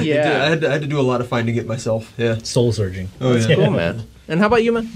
[0.04, 0.44] Yeah.
[0.46, 2.14] I, had to, I had to do a lot of finding it myself.
[2.18, 2.38] Yeah.
[2.44, 3.10] Soul surging.
[3.22, 3.56] Oh yeah.
[3.56, 4.04] cool, man.
[4.28, 4.90] And how about you, man?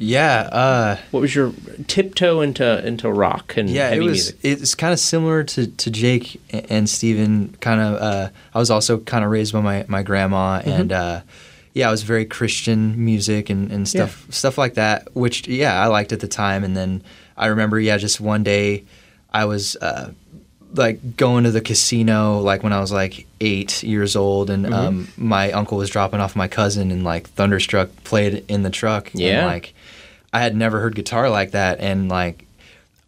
[0.00, 1.52] Yeah, uh, What was your
[1.88, 4.12] tiptoe into into rock and yeah, heavy it was.
[4.12, 4.38] music?
[4.42, 7.56] It's kind of similar to, to Jake and Steven.
[7.60, 7.94] Kind of.
[8.00, 10.70] Uh, I was also kind of raised by my my grandma, Mm-hmm.
[10.70, 11.20] and uh,
[11.74, 15.16] yeah, I was very Christian music and, and stuff stuff like that.
[15.16, 16.62] Which yeah, I liked at the time.
[16.62, 17.02] And then
[17.36, 18.84] I remember, yeah, just one day,
[19.32, 19.76] I was.
[20.74, 24.74] Like going to the casino like when I was like eight years old, and Mm-hmm.
[24.74, 29.10] um, my uncle was dropping off my cousin, and like Thunderstruck played in the truck.
[29.14, 29.38] Yeah.
[29.38, 29.74] and, like
[30.32, 32.44] I had never heard guitar like that, and like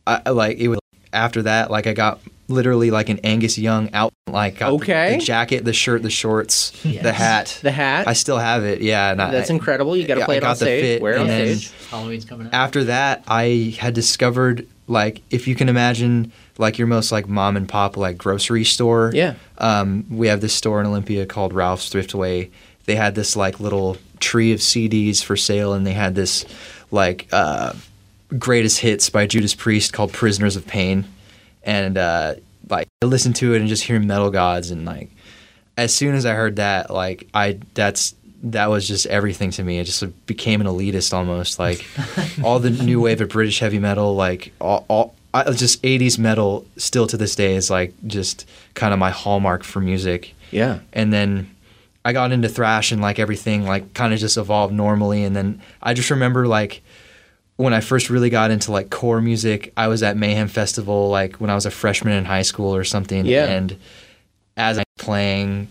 [0.06, 0.78] I I- like it was
[1.12, 5.16] after that like I got literally like an Angus Young out like got the- Okay.
[5.18, 7.58] the, jacket, the shirt, the shorts, the hat.
[7.62, 8.08] The hat.
[8.08, 8.80] I still have it.
[8.80, 9.96] Yeah, and I- That's incredible.
[9.96, 10.82] You got to play I it on got the stage.
[10.82, 11.70] fit, Wear it on stage.
[11.90, 12.54] Halloween's coming up.
[12.54, 17.56] after that i had discovered like if you can imagine like your most like mom
[17.56, 19.12] and pop like grocery store.
[19.14, 19.34] Yeah.
[19.58, 22.50] um, we have this store in olympia called ralph's thriftway
[22.86, 26.44] they had this like little tree of cds for sale and they had this
[26.90, 27.72] like uh,
[28.36, 31.04] greatest hits by judas priest called prisoners of pain.
[31.62, 32.34] And uh,
[32.68, 35.10] like i listened to it and just hear metal gods and like
[35.76, 39.78] as soon as i heard that like i that's that was just everything to me
[39.78, 41.84] it just became an elitist almost like
[42.42, 46.66] all the new wave of british heavy metal like all, all I, just 80s metal
[46.76, 50.80] still to this day is like just kind of my hallmark for music Yeah.
[50.92, 51.54] and then
[52.04, 55.60] I got into thrash and like everything like kind of just evolved normally and then
[55.82, 56.82] I just remember like
[57.56, 61.36] when I first really got into like core music I was at Mayhem Festival like
[61.36, 63.44] when I was a freshman in high school or something Yeah.
[63.46, 63.76] and
[64.56, 65.68] as I was playing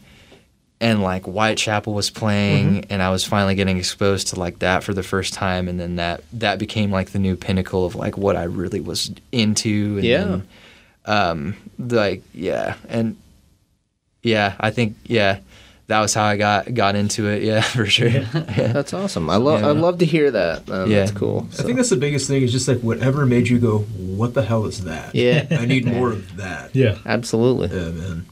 [0.81, 4.93] and like Whitechapel was playing and I was finally getting exposed to like that for
[4.93, 8.35] the first time and then that that became like the new pinnacle of like what
[8.35, 10.23] I really was into and Yeah.
[10.23, 10.47] then,
[11.05, 13.17] um like yeah and
[14.23, 15.39] yeah I think yeah
[15.87, 18.23] that was how I got got into it yeah for sure yeah.
[18.71, 19.29] That's awesome.
[19.29, 19.61] I love.
[19.61, 19.69] Yeah.
[19.69, 20.69] I love to hear that.
[20.69, 20.99] Um, Yeah.
[20.99, 21.47] That's cool.
[21.57, 24.43] I think that's the biggest thing is just like whatever made you go, what the
[24.43, 25.15] hell is that?
[25.15, 25.47] Yeah.
[25.51, 26.75] I need more of that.
[26.75, 26.99] Yeah.
[27.05, 27.67] Absolutely.
[27.75, 28.25] Yeah, man.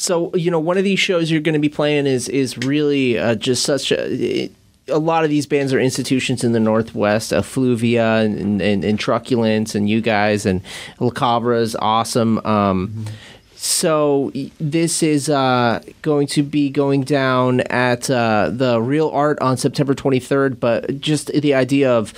[0.00, 3.18] So you know, one of these shows you're going to be playing is is really
[3.18, 4.44] uh, just such a.
[4.44, 4.52] It,
[4.88, 9.76] a lot of these bands are institutions in the Northwest, Effluvia and, and, and Truculence,
[9.76, 10.62] and you guys, and
[10.98, 12.44] La Cabra is awesome.
[12.44, 13.06] Um,
[13.54, 19.58] So this is uh, going to be going down at uh, the Real Art on
[19.58, 20.58] September 23rd.
[20.58, 22.14] But just the idea of,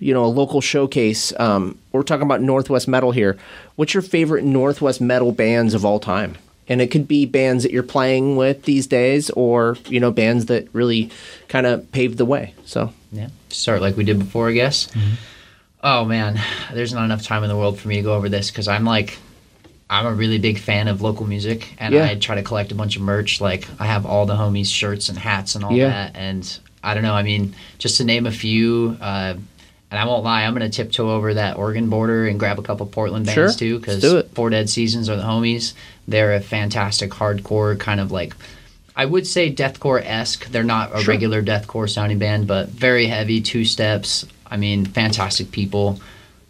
[0.00, 1.34] you know, a local showcase.
[1.38, 3.36] Um, we're talking about Northwest metal here.
[3.76, 6.38] What's your favorite Northwest metal bands of all time?
[6.68, 10.46] And it could be bands that you're playing with these days, or you know, bands
[10.46, 11.10] that really
[11.48, 12.54] kind of paved the way.
[12.64, 13.28] So Yeah.
[13.50, 14.88] Start like we did before, I guess.
[15.82, 16.40] Oh man,
[16.72, 18.84] there's not enough time in the world for me to go over this because I'm
[18.84, 19.18] like,
[19.88, 22.06] I'm a really big fan of local music, and Yeah.
[22.06, 23.40] I try to collect a bunch of merch.
[23.40, 25.88] Like I have all the homies' shirts and hats and all Yeah.
[25.90, 26.16] that.
[26.16, 27.14] And I don't know.
[27.14, 28.96] I mean, just to name a few.
[29.00, 29.34] Uh,
[29.90, 32.86] and I won't lie, I'm gonna tiptoe over that Oregon border and grab a couple
[32.86, 33.52] Portland bands Sure.
[33.52, 34.04] too, because.
[34.34, 35.72] Four Dead Seasons are the homies.
[36.08, 38.34] They're a fantastic hardcore kind of like
[38.98, 40.46] I would say deathcore esque.
[40.50, 41.12] They're not a Sure.
[41.12, 44.24] regular deathcore sounding band, but very heavy, two steps.
[44.50, 46.00] I mean, fantastic people.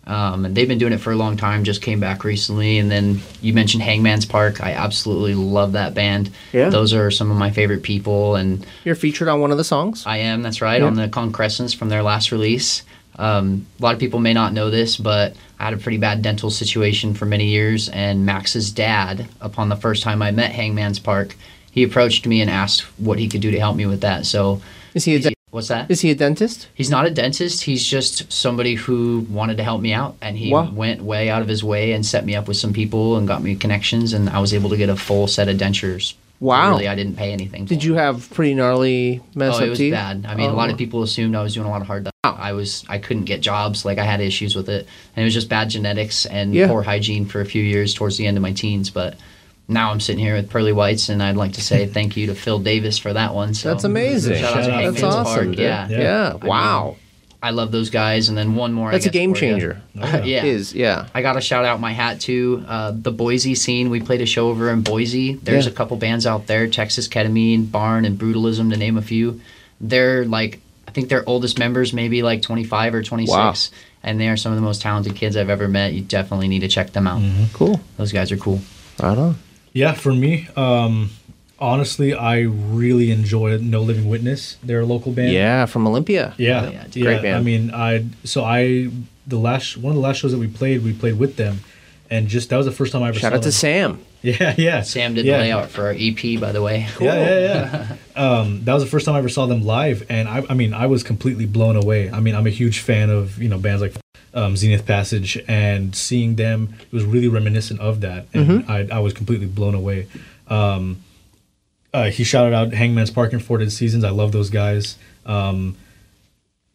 [0.06, 1.64] Um, and they've been doing it for a long time.
[1.64, 4.62] Just came back recently, and then you mentioned Hangman's Park.
[4.62, 6.30] I absolutely love that band.
[6.52, 6.68] Yeah.
[6.68, 10.04] those are some of my favorite people, and you're featured on one of the songs.
[10.06, 10.42] I am.
[10.42, 10.86] That's right Yeah.
[10.86, 12.82] on the Concrescents from their last release.
[13.18, 16.22] Um, a lot of people may not know this, but I had a pretty bad
[16.22, 20.98] dental situation for many years, and Max's dad, upon the first time I met Hangman's
[20.98, 21.34] Park,
[21.70, 24.26] he approached me and asked what he could do to help me with that.
[24.26, 24.60] So,
[24.94, 25.90] Is he a de- what's that?
[25.90, 26.68] is he a dentist?
[26.74, 27.64] He's not a dentist.
[27.64, 30.70] He's just somebody who wanted to help me out, and he Wow.
[30.70, 33.42] went way out of his way and set me up with some people and got
[33.42, 36.14] me connections, and I was able to get a full set of dentures.
[36.40, 36.70] Wow.
[36.72, 37.64] Really, I didn't pay anything.
[37.64, 39.92] Did you have pretty gnarly mess Oh, up it was teeth?
[39.94, 40.26] bad.
[40.28, 40.72] I mean, a lot Oh.
[40.72, 42.08] of people assumed I was doing a lot of hard.
[42.24, 42.36] Wow.
[42.38, 42.84] I was.
[42.88, 43.84] I couldn't get jobs.
[43.84, 46.68] Like I had issues with it, and it was just bad genetics and Yeah.
[46.68, 48.90] poor hygiene for a few years towards the end of my teens.
[48.90, 49.16] But
[49.68, 52.34] now I'm sitting here with pearly whites, and I'd like to say thank you to
[52.34, 53.54] Phil Davis for that one.
[53.54, 54.34] So That's amazing.
[54.36, 54.74] Shout out to Shout out.
[54.74, 55.34] Hangman's That's awesome.
[55.34, 55.46] Park.
[55.56, 55.58] dude.
[55.58, 55.88] Yeah.
[55.88, 56.32] yeah.
[56.42, 56.84] I Wow.
[56.84, 56.96] mean,
[57.42, 58.88] I love those guys, and then one more.
[58.88, 59.50] I That's a game for you.
[59.52, 59.82] changer.
[59.94, 60.44] yeah.
[60.44, 61.08] Is yeah.
[61.14, 63.90] I got to shout out my hat to Uh, the Boise scene.
[63.90, 65.34] We played a show over in Boise.
[65.34, 65.72] There's Yeah.
[65.72, 69.40] a couple bands out there: Texas Ketamine, Barn, and Brutalism, to name a few.
[69.80, 73.54] They're like, I think their oldest members maybe like 25 or 26, Wow.
[74.02, 75.92] and they are some of the most talented kids I've ever met.
[75.92, 77.20] You definitely need to check them out.
[77.52, 77.80] Cool.
[77.98, 78.60] Those guys are cool.
[79.02, 79.36] Right on.
[79.74, 81.10] Yeah, for me, um,
[81.58, 84.56] honestly, I really enjoy No Living Witness.
[84.62, 85.32] They're a local band.
[85.32, 86.34] Yeah, from Olympia.
[86.36, 87.36] Yeah, yeah, it's a great band.
[87.36, 88.90] I mean, I so I
[89.26, 91.60] the last one of the last shows that we played, we played with them,
[92.10, 93.52] and just that was the first time I ever Shout saw out to them.
[93.52, 94.02] Sam.
[94.22, 94.80] Yeah, yeah.
[94.82, 95.36] Sam did yeah.
[95.36, 96.88] the layout for our EP, by the way.
[97.00, 97.96] Yeah, yeah, yeah.
[98.16, 100.74] um, that was the first time I ever saw them live, and I, I mean,
[100.74, 102.10] I was completely blown away.
[102.10, 103.94] I mean, I'm a huge fan of you know bands like
[104.34, 108.98] um, Zenith Passage, and seeing them, it was really reminiscent of that, and I, I
[108.98, 110.08] was completely blown away.
[110.48, 111.04] Um,
[111.96, 114.04] uh, he shouted out Hangman's Park and Four Dead Seasons.
[114.04, 114.98] I love those guys.
[115.24, 115.76] Um,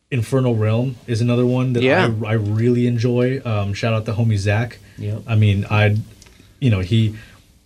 [0.09, 2.11] Infernal Realm is another one that Yeah.
[2.25, 3.39] I, I really enjoy.
[3.45, 4.79] Um, shout out to homie Zach.
[4.97, 5.21] Yep.
[5.27, 5.97] I mean, I
[6.59, 7.15] you know he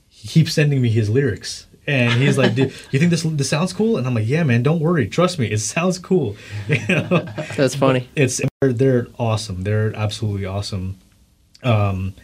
[0.09, 1.65] he keeps sending me his lyrics.
[1.87, 4.61] And he's like, "Dude, you think this this sounds cool?" And I'm like, "Yeah, man,
[4.61, 6.35] don't worry, trust me, it sounds cool."
[6.67, 7.25] You know?
[7.55, 8.09] That's funny.
[8.15, 9.63] It's they're, they're awesome.
[9.63, 10.97] They're absolutely awesome.
[11.63, 12.15] Um,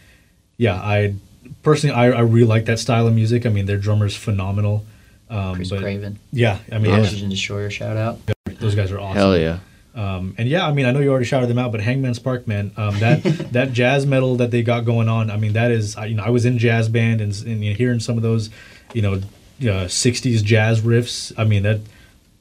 [0.58, 1.14] yeah, I
[1.62, 3.46] personally I, I really like that style of music.
[3.46, 4.84] I mean, their drummer's phenomenal.
[5.32, 6.18] Um, Chris but Craven.
[6.30, 8.18] yeah, I mean, Oxygen Destroyer shout out.
[8.60, 9.16] those guys are awesome.
[9.16, 9.58] Hell yeah.
[9.94, 12.46] Um, and yeah, I mean, I know you already shouted them out, but Hangman's Park,
[12.46, 15.30] man, um, that that jazz metal that they got going on.
[15.30, 17.70] I mean, that is, I, you know, I was in jazz band and, and you
[17.70, 18.50] know, hearing some of those,
[18.94, 21.32] you know, uh, '60s jazz riffs.
[21.36, 21.80] I mean, that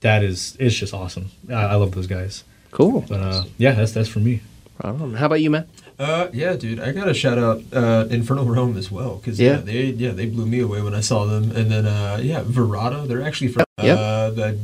[0.02, 1.32] that is, it's just awesome.
[1.50, 2.44] I, I love those guys.
[2.72, 3.02] Cool.
[3.02, 4.42] But uh, yeah, that's that's for me.
[4.84, 5.18] Right.
[5.18, 5.68] How about you, Matt?
[6.02, 9.52] Uh, yeah, dude, I gotta shout out uh, Infernal Realm as well because Yeah.
[9.52, 9.58] yeah.
[9.58, 13.08] they yeah they blew me away when I saw them, and then uh, yeah, Verado,
[13.08, 13.98] they're actually from Yep.
[14.00, 14.58] uh, I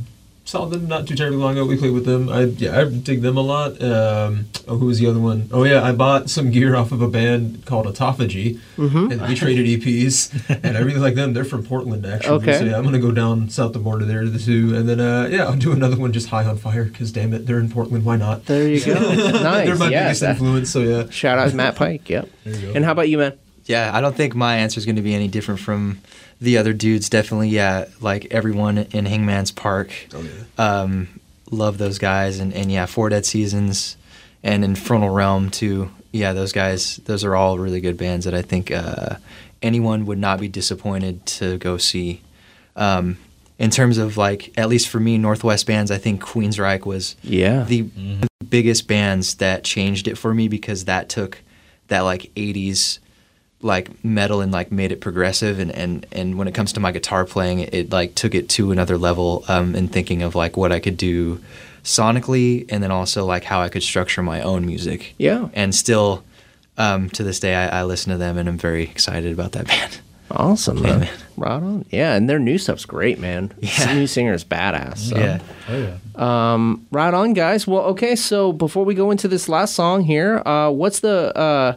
[0.47, 1.65] saw them not too terribly long ago.
[1.65, 2.29] We played with them.
[2.29, 3.81] I yeah, I dig them a lot.
[3.83, 5.49] Um, oh, who was the other one?
[5.51, 9.11] Oh yeah, I bought some gear off of a band called Autophagy, Mm-hmm.
[9.11, 10.31] and we traded EPs,
[10.63, 11.33] and I really like them.
[11.33, 12.37] They're from Portland actually.
[12.37, 12.57] Okay.
[12.59, 14.99] So yeah, I'm gonna go down south the border there to the two, and then
[15.01, 17.69] uh, yeah, I'll do another one just High on Fire because damn it, they're in
[17.69, 18.05] Portland.
[18.05, 18.45] Why not?
[18.45, 18.93] There you go.
[18.99, 19.67] nice.
[19.67, 20.69] they're my yeah, biggest that- influence.
[20.71, 21.09] So yeah.
[21.09, 22.09] Shout out to Matt Pike.
[22.09, 22.29] Yep.
[22.45, 22.71] you go.
[22.73, 23.33] And how about you, man?
[23.65, 25.99] Yeah, I don't think my answer is going to be any different from
[26.41, 27.09] the other dudes.
[27.09, 29.91] Definitely, yeah, like everyone in Hangman's Park.
[30.13, 30.79] Oh yeah.
[30.81, 31.19] Um,
[31.51, 33.97] love those guys, and, and yeah, Four Dead Seasons
[34.43, 35.89] and Infernal Realm too.
[36.11, 36.97] Yeah, those guys.
[37.05, 39.15] Those are all really good bands that I think uh,
[39.61, 42.21] anyone would not be disappointed to go see.
[42.75, 43.17] Um,
[43.59, 47.63] in terms of like, at least for me, Northwest bands, I think Queensryche was Yeah.
[47.63, 47.89] the
[48.47, 51.39] biggest bands that changed it for me because that took
[51.87, 52.99] that like 80s
[53.61, 56.91] like metal and like made it progressive and and and when it comes to my
[56.91, 60.55] guitar playing it, it like took it to another level um and thinking of like
[60.55, 61.41] what I could do
[61.83, 65.49] sonically and then also like how I could structure my own music Yeah.
[65.53, 66.23] and still
[66.77, 69.67] um to this day I, I listen to them and I'm very excited about that
[69.73, 69.99] band
[70.29, 70.99] Awesome, Yeah, man.
[70.99, 71.09] man.
[71.37, 71.85] Right on.
[71.89, 73.53] Yeah, and their new stuff's great, man.
[73.61, 73.93] Yeah.
[73.93, 74.97] New singer is badass.
[74.97, 75.17] so.
[75.17, 75.39] yeah
[75.69, 76.53] Oh yeah.
[76.53, 77.65] Um, right on, guys.
[77.65, 78.13] Well, okay.
[78.17, 81.75] So before we go into this last song here, uh, what's the uh,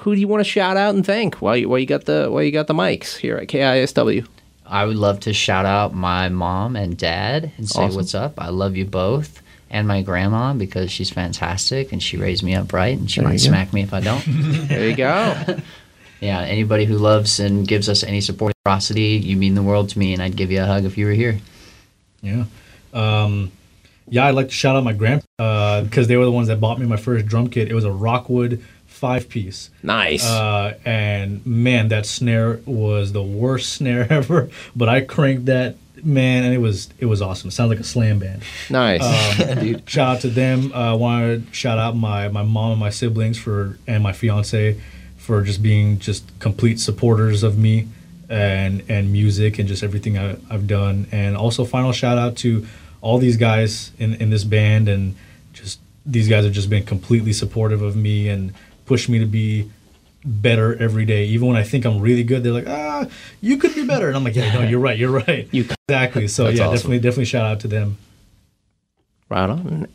[0.00, 2.28] who do you want to shout out and thank while you while you got the
[2.30, 4.26] while you got the mics here at KISW?
[4.66, 7.96] I would love to shout out my mom and dad and say Awesome.
[7.96, 8.34] what's up.
[8.38, 9.42] I love you both.
[9.72, 13.28] And my grandma because she's fantastic and she raised me up right and she There
[13.28, 13.52] might you go.
[13.52, 14.24] smack me if I don't.
[14.68, 15.34] There you go.
[16.20, 19.98] yeah, anybody who loves and gives us any support, generosity, you mean the world to
[19.98, 21.38] me, and I'd give you a hug if you were here.
[22.22, 22.44] Yeah.
[22.92, 23.52] Um,
[24.08, 26.78] yeah, I'd like to shout out my grandpa because they were the ones that bought
[26.80, 27.68] me my first drum kit.
[27.70, 28.62] It was a Rockwood
[29.00, 29.70] five piece.
[29.82, 30.26] nice.
[30.26, 34.50] Uh, and man, that snare was the worst snare ever.
[34.76, 37.48] But I cranked that man, and it was it was awesome.
[37.48, 38.42] It sounded like a slam band.
[38.68, 39.02] nice.
[39.02, 40.70] Um, shout out to them.
[40.74, 44.12] I uh, want to shout out my my mom and my siblings for and my
[44.12, 44.78] fiance
[45.16, 47.88] for just being just complete supporters of me
[48.28, 51.06] and and music and just everything I, I've done.
[51.10, 52.66] And also final shout out to
[53.00, 55.16] all these guys in in this band and
[55.54, 58.52] just these guys have just been completely supportive of me and
[58.90, 59.70] pushed me to be
[60.24, 61.26] better every day.
[61.26, 63.06] Even when I think I'm really good, they're like, ah,
[63.40, 64.08] you could be better.
[64.08, 65.48] And I'm like, yeah, no, you're right, you're right.
[65.52, 66.26] You- exactly.
[66.26, 66.74] So yeah, awesome.
[66.74, 67.98] definitely, definitely shout out to them.
[69.28, 69.86] right on.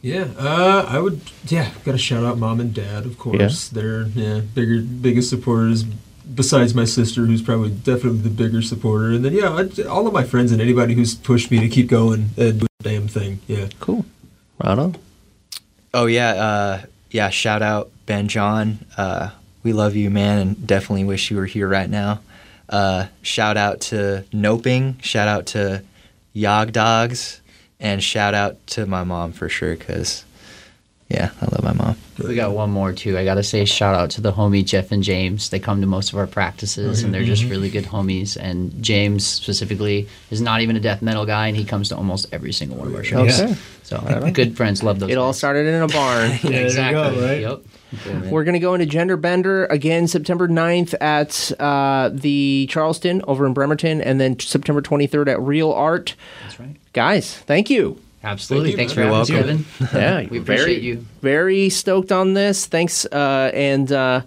[0.00, 1.20] Yeah, uh, I would.
[1.48, 3.72] Yeah, gotta shout out mom and dad, of course.
[3.72, 3.80] Yeah.
[3.80, 5.84] They're yeah bigger, biggest supporters.
[6.34, 10.12] Besides my sister, who's probably definitely the bigger supporter, and then yeah, I, all of
[10.14, 13.40] my friends and anybody who's pushed me to keep going and do the damn thing.
[13.46, 14.06] Yeah, Cool.
[14.62, 14.96] Right on.
[15.92, 16.82] Oh yeah, uh,
[17.14, 17.30] yeah.
[17.30, 18.80] Shout out Ben John.
[18.96, 19.30] Uh,
[19.62, 22.18] we love you, man, and definitely wish you were here right now.
[22.68, 25.00] Uh, shout out to Noping.
[25.00, 25.84] Shout out to
[26.32, 27.40] Yog Dogs,
[27.78, 29.76] and shout out to my mom for sure.
[29.76, 30.24] Cause
[31.08, 31.96] yeah, I love my mom.
[32.18, 33.18] We got one more too.
[33.18, 35.50] I gotta say shout out to the homie Jeff and James.
[35.50, 38.36] They come to most of our practices and they're just really good homies.
[38.36, 42.26] And James specifically is not even a death metal guy, and he comes to almost
[42.32, 43.40] every single one of our shows.
[43.40, 43.54] Okay.
[43.82, 45.10] So good friends, love those.
[45.10, 46.30] It all started in a barn.
[46.30, 47.14] Yeah, there you exactly.
[47.16, 47.40] go, right?
[47.40, 47.60] Yep.
[48.02, 48.30] Cool.
[48.30, 53.46] We're going to go into Gender Bender again September 9th at uh, the Charleston over
[53.46, 56.16] in Bremerton, and then September 23rd at Real Art.
[56.42, 56.76] That's right.
[56.92, 58.00] Guys, thank you.
[58.24, 58.70] Absolutely.
[58.70, 59.64] you, Thanks for having us, Kevin.
[59.94, 61.04] Yeah, We very, appreciate you.
[61.20, 62.66] Very stoked on this.
[62.66, 64.22] Thanks, uh, and uh,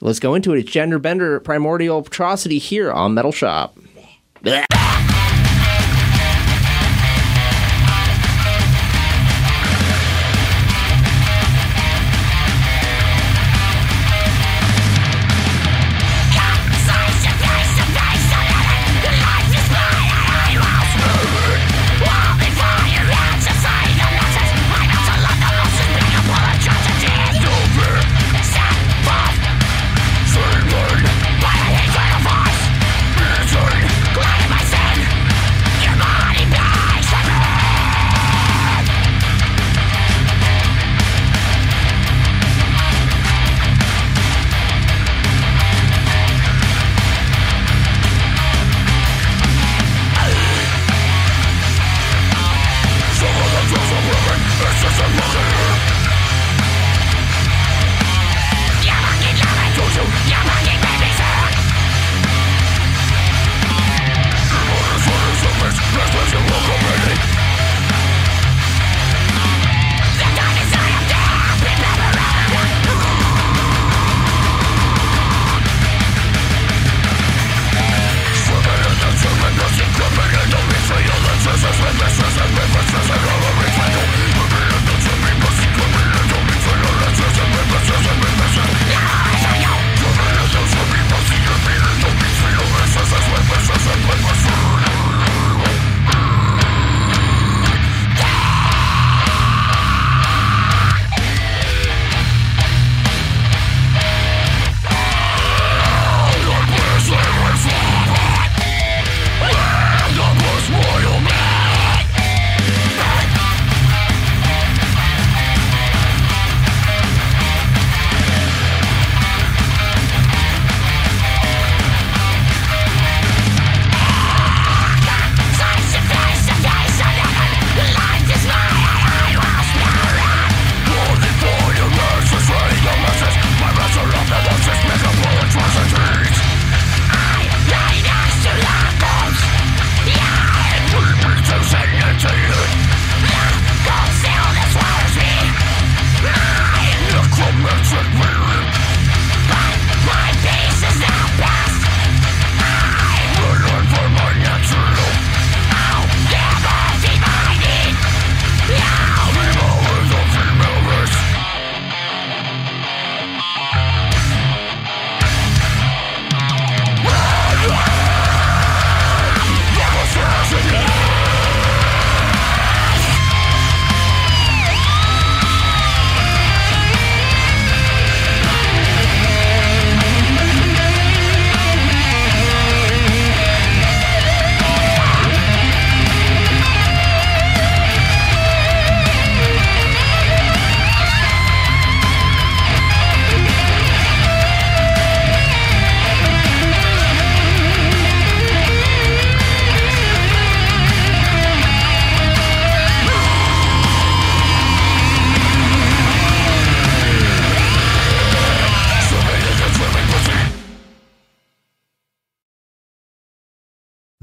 [0.00, 0.60] let's go into it.
[0.60, 3.76] It's Gender Bender, Primordial Atrocity here on Metal Shop.